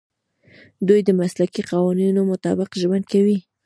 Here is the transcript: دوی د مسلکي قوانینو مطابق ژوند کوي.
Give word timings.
دوی 0.87 0.99
د 1.05 1.09
مسلکي 1.21 1.61
قوانینو 1.71 2.21
مطابق 2.31 2.69
ژوند 2.81 3.05
کوي. 3.11 3.37